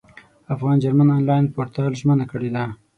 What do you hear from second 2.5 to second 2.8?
ده.